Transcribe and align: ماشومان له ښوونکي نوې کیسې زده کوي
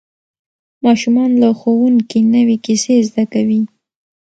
ماشومان 0.85 1.31
له 1.41 1.49
ښوونکي 1.59 2.19
نوې 2.35 2.57
کیسې 2.65 2.93
زده 3.09 3.23
کوي 3.33 3.61